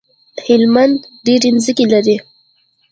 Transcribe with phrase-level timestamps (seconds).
[0.45, 2.15] هلمند ډيری مځکی لری